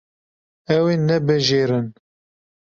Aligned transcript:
Ew 0.75 0.83
ê 0.93 0.95
nebijêrin. 1.07 1.87